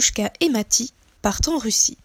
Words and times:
Anouchka 0.00 0.32
et 0.40 0.48
Mati 0.48 0.94
partent 1.20 1.48
en 1.48 1.58
Russie. 1.58 1.98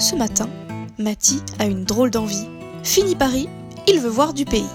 Ce 0.00 0.16
matin, 0.16 0.48
Mati 0.98 1.40
a 1.60 1.66
une 1.66 1.84
drôle 1.84 2.10
d'envie. 2.10 2.48
Fini 2.82 3.14
Paris, 3.14 3.48
il 3.86 4.00
veut 4.00 4.08
voir 4.08 4.34
du 4.34 4.44
pays. 4.44 4.66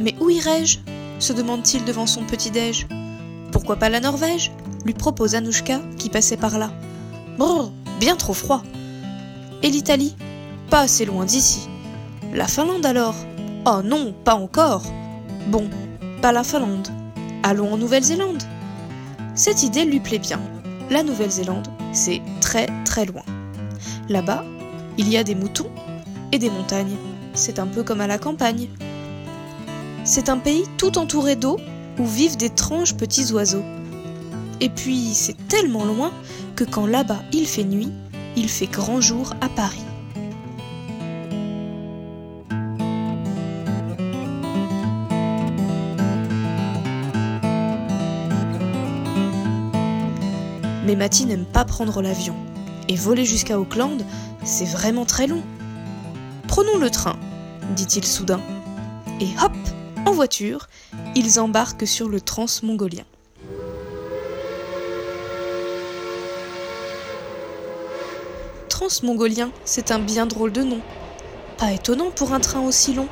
Mais 0.00 0.14
où 0.18 0.30
irai-je? 0.30 0.78
se 1.18 1.34
demande-t-il 1.34 1.84
devant 1.84 2.06
son 2.06 2.24
petit-déj. 2.24 2.86
Pourquoi 3.52 3.76
pas 3.76 3.90
la 3.90 4.00
Norvège? 4.00 4.50
lui 4.86 4.94
propose 4.94 5.34
Anouchka 5.34 5.82
qui 5.98 6.08
passait 6.08 6.38
par 6.38 6.58
là. 6.58 6.72
Brrr, 7.36 7.70
bien 8.00 8.16
trop 8.16 8.32
froid. 8.32 8.62
Et 9.62 9.68
l'Italie? 9.68 10.16
Pas 10.70 10.80
assez 10.80 11.04
loin 11.04 11.26
d'ici. 11.26 11.68
La 12.32 12.48
Finlande 12.48 12.86
alors? 12.86 13.14
Oh 13.66 13.80
non, 13.82 14.12
pas 14.24 14.34
encore. 14.34 14.82
Bon, 15.46 15.70
pas 16.20 16.32
la 16.32 16.44
Finlande. 16.44 16.88
Allons 17.42 17.72
en 17.72 17.76
Nouvelle-Zélande. 17.78 18.42
Cette 19.34 19.62
idée 19.62 19.86
lui 19.86 20.00
plaît 20.00 20.18
bien. 20.18 20.38
La 20.90 21.02
Nouvelle-Zélande, 21.02 21.68
c'est 21.90 22.20
très 22.42 22.66
très 22.84 23.06
loin. 23.06 23.22
Là-bas, 24.10 24.44
il 24.98 25.08
y 25.08 25.16
a 25.16 25.24
des 25.24 25.34
moutons 25.34 25.70
et 26.30 26.38
des 26.38 26.50
montagnes. 26.50 26.96
C'est 27.32 27.58
un 27.58 27.66
peu 27.66 27.82
comme 27.82 28.02
à 28.02 28.06
la 28.06 28.18
campagne. 28.18 28.68
C'est 30.04 30.28
un 30.28 30.36
pays 30.36 30.64
tout 30.76 30.98
entouré 30.98 31.34
d'eau 31.34 31.58
où 31.98 32.04
vivent 32.04 32.36
d'étranges 32.36 32.94
petits 32.94 33.32
oiseaux. 33.32 33.64
Et 34.60 34.68
puis, 34.68 35.14
c'est 35.14 35.48
tellement 35.48 35.86
loin 35.86 36.12
que 36.54 36.64
quand 36.64 36.86
là-bas 36.86 37.22
il 37.32 37.46
fait 37.46 37.64
nuit, 37.64 37.92
il 38.36 38.50
fait 38.50 38.66
grand 38.66 39.00
jour 39.00 39.32
à 39.40 39.48
Paris. 39.48 39.83
Mais 50.84 50.96
Matty 50.96 51.24
n'aime 51.24 51.46
pas 51.46 51.64
prendre 51.64 52.02
l'avion. 52.02 52.34
Et 52.88 52.96
voler 52.96 53.24
jusqu'à 53.24 53.58
Auckland, 53.58 54.04
c'est 54.44 54.66
vraiment 54.66 55.06
très 55.06 55.26
long. 55.26 55.42
Prenons 56.46 56.78
le 56.78 56.90
train, 56.90 57.16
dit-il 57.74 58.04
soudain. 58.04 58.40
Et 59.20 59.28
hop, 59.42 59.52
en 60.06 60.12
voiture, 60.12 60.68
ils 61.14 61.40
embarquent 61.40 61.86
sur 61.86 62.08
le 62.08 62.20
transmongolien. 62.20 63.04
Transmongolien, 68.68 69.50
c'est 69.64 69.90
un 69.90 69.98
bien 69.98 70.26
drôle 70.26 70.52
de 70.52 70.62
nom. 70.62 70.80
Pas 71.56 71.72
étonnant 71.72 72.10
pour 72.10 72.34
un 72.34 72.40
train 72.40 72.60
aussi 72.60 72.92
long. 72.92 73.08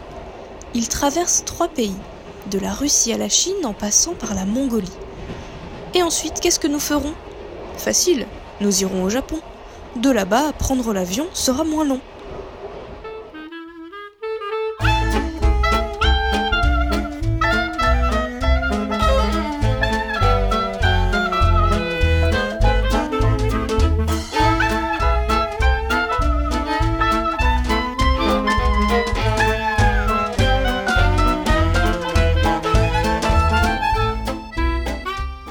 Il 0.75 0.89
traverse 0.89 1.45
trois 1.47 1.69
pays, 1.69 1.97
de 2.51 2.59
la 2.59 2.73
Russie 2.73 3.13
à 3.13 3.17
la 3.17 3.31
Chine 3.31 3.65
en 3.65 3.73
passant 3.73 4.13
par 4.15 4.35
la 4.35 4.45
Mongolie. 4.45 4.93
Et 5.95 6.03
ensuite, 6.03 6.41
qu'est-ce 6.41 6.61
que 6.61 6.69
nous 6.69 6.81
ferons? 6.81 7.15
Facile, 7.77 8.27
nous 8.61 8.83
irons 8.83 9.05
au 9.05 9.11
Japon. 9.11 9.39
De 9.97 10.11
là-bas, 10.11 10.53
prendre 10.59 10.93
l'avion 10.93 11.27
sera 11.33 11.65
moins 11.65 11.85
long. 11.85 12.01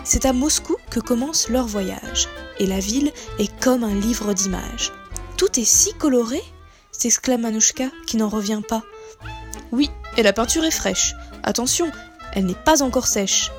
C'est 0.03 0.26
à 0.26 0.34
Moscou 0.34 0.76
que 0.91 1.00
commence 1.00 1.50
leur 1.50 1.66
voyage, 1.66 2.28
et 2.59 2.68
la 2.68 2.79
ville 2.79 3.12
est 3.40 3.59
comme 3.59 3.84
un 3.84 3.96
livre 3.96 4.34
d'images. 4.34 4.91
Tout 5.38 5.59
est 5.59 5.66
si 5.66 5.94
coloré 5.94 6.41
s'exclame 6.91 7.46
Anouchka, 7.46 7.85
qui 8.06 8.18
n'en 8.18 8.29
revient 8.29 8.62
pas. 8.68 8.84
Oui, 9.72 9.90
et 10.18 10.24
la 10.24 10.34
peinture 10.34 10.66
est 10.66 10.72
fraîche. 10.72 11.16
Attention, 11.44 11.90
elle 12.34 12.46
n'est 12.46 12.53
pas 12.53 12.84
encore 12.84 13.07
sèche. 13.07 13.50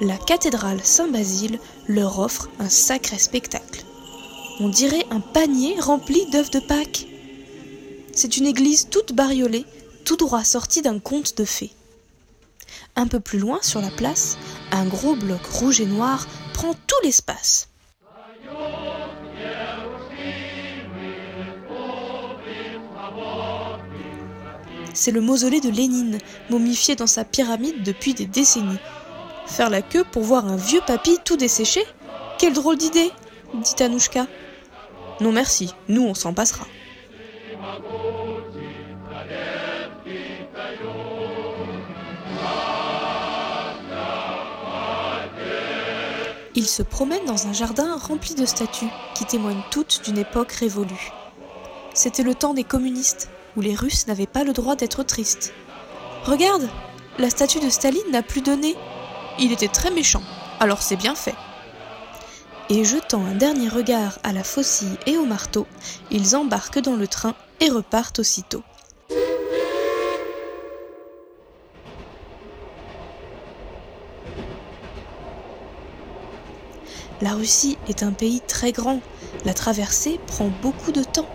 La 0.00 0.16
cathédrale 0.16 0.80
Saint-Basile 0.82 1.58
leur 1.86 2.18
offre 2.18 2.48
un 2.58 2.68
sacré 2.68 3.18
spectacle. 3.18 3.84
On 4.58 4.68
dirait 4.68 5.04
un 5.10 5.20
panier 5.20 5.78
rempli 5.78 6.26
d'œufs 6.30 6.50
de 6.50 6.60
Pâques. 6.60 7.06
C'est 8.12 8.36
une 8.36 8.46
église 8.46 8.88
toute 8.90 9.12
bariolée, 9.12 9.64
tout 10.04 10.16
droit 10.16 10.44
sortie 10.44 10.82
d'un 10.82 10.98
conte 10.98 11.36
de 11.36 11.44
fées. 11.44 11.72
Un 12.96 13.06
peu 13.06 13.20
plus 13.20 13.38
loin, 13.38 13.58
sur 13.62 13.80
la 13.80 13.90
place, 13.90 14.38
un 14.72 14.86
gros 14.86 15.16
bloc 15.16 15.44
rouge 15.46 15.80
et 15.80 15.86
noir 15.86 16.26
prend 16.54 16.72
tout 16.72 16.96
l'espace. 17.04 17.68
C'est 24.92 25.12
le 25.12 25.20
mausolée 25.20 25.60
de 25.60 25.70
Lénine, 25.70 26.18
momifié 26.50 26.96
dans 26.96 27.06
sa 27.06 27.24
pyramide 27.24 27.82
depuis 27.82 28.12
des 28.12 28.26
décennies. 28.26 28.78
Faire 29.50 29.68
la 29.68 29.82
queue 29.82 30.04
pour 30.04 30.22
voir 30.22 30.46
un 30.46 30.56
vieux 30.56 30.80
papy 30.86 31.18
tout 31.24 31.36
desséché? 31.36 31.84
Quelle 32.38 32.52
drôle 32.52 32.76
d'idée 32.76 33.10
dit 33.52 33.82
Anouchka. 33.82 34.26
Non 35.20 35.32
merci, 35.32 35.74
nous 35.88 36.02
on 36.02 36.14
s'en 36.14 36.32
passera. 36.32 36.64
Ils 46.54 46.66
se 46.66 46.82
promènent 46.82 47.24
dans 47.26 47.48
un 47.48 47.52
jardin 47.52 47.96
rempli 47.96 48.34
de 48.34 48.46
statues 48.46 48.88
qui 49.14 49.24
témoignent 49.24 49.64
toutes 49.72 50.02
d'une 50.04 50.18
époque 50.18 50.52
révolue. 50.52 51.10
C'était 51.92 52.22
le 52.22 52.36
temps 52.36 52.54
des 52.54 52.64
communistes, 52.64 53.30
où 53.56 53.60
les 53.60 53.74
Russes 53.74 54.06
n'avaient 54.06 54.26
pas 54.26 54.44
le 54.44 54.52
droit 54.52 54.76
d'être 54.76 55.02
tristes. 55.02 55.52
Regarde, 56.24 56.68
la 57.18 57.30
statue 57.30 57.60
de 57.60 57.68
Staline 57.68 58.10
n'a 58.12 58.22
plus 58.22 58.42
de 58.42 58.52
nez, 58.52 58.76
il 59.40 59.52
était 59.52 59.68
très 59.68 59.90
méchant, 59.90 60.22
alors 60.60 60.82
c'est 60.82 60.96
bien 60.96 61.14
fait. 61.14 61.34
Et 62.68 62.84
jetant 62.84 63.24
un 63.24 63.34
dernier 63.34 63.68
regard 63.68 64.18
à 64.22 64.32
la 64.32 64.44
faucille 64.44 64.96
et 65.06 65.16
au 65.16 65.24
marteau, 65.24 65.66
ils 66.10 66.36
embarquent 66.36 66.78
dans 66.80 66.94
le 66.94 67.08
train 67.08 67.34
et 67.58 67.68
repartent 67.68 68.20
aussitôt. 68.20 68.62
La 77.22 77.32
Russie 77.32 77.76
est 77.88 78.02
un 78.02 78.12
pays 78.12 78.40
très 78.40 78.72
grand. 78.72 79.00
La 79.44 79.52
traversée 79.52 80.18
prend 80.26 80.50
beaucoup 80.62 80.92
de 80.92 81.02
temps. 81.02 81.28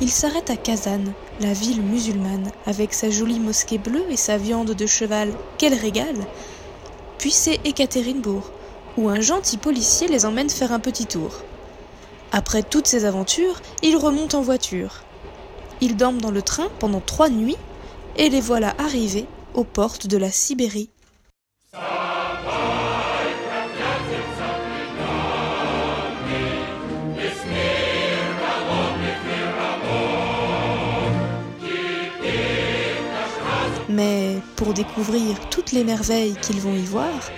Ils 0.00 0.10
s'arrêtent 0.10 0.50
à 0.50 0.56
Kazan, 0.56 1.02
la 1.40 1.52
ville 1.52 1.82
musulmane, 1.82 2.52
avec 2.64 2.94
sa 2.94 3.10
jolie 3.10 3.40
mosquée 3.40 3.78
bleue 3.78 4.04
et 4.08 4.16
sa 4.16 4.36
viande 4.36 4.70
de 4.70 4.86
cheval. 4.86 5.32
Quel 5.58 5.74
régal 5.74 6.14
puis 7.20 7.30
c'est 7.30 7.60
Ekaterinbourg, 7.66 8.50
où 8.96 9.10
un 9.10 9.20
gentil 9.20 9.58
policier 9.58 10.08
les 10.08 10.24
emmène 10.24 10.48
faire 10.48 10.72
un 10.72 10.80
petit 10.80 11.04
tour. 11.04 11.30
Après 12.32 12.62
toutes 12.62 12.86
ces 12.86 13.04
aventures, 13.04 13.60
ils 13.82 13.98
remontent 13.98 14.38
en 14.38 14.40
voiture. 14.40 15.02
Ils 15.82 15.96
dorment 15.96 16.22
dans 16.22 16.30
le 16.30 16.40
train 16.40 16.68
pendant 16.78 17.00
trois 17.00 17.28
nuits 17.28 17.58
et 18.16 18.30
les 18.30 18.40
voilà 18.40 18.74
arrivés 18.78 19.26
aux 19.52 19.64
portes 19.64 20.06
de 20.06 20.16
la 20.16 20.30
Sibérie. 20.30 20.88
Mais 33.90 34.36
pour 34.56 34.72
découvrir 34.72 35.40
toutes 35.50 35.72
les 35.72 35.84
merveilles 35.84 36.36
qu'ils 36.40 36.60
vont 36.60 36.74
y 36.74 36.84
voir, 36.84 37.30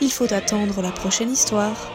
il 0.00 0.10
faut 0.10 0.32
attendre 0.32 0.82
la 0.82 0.90
prochaine 0.90 1.30
histoire. 1.30 1.92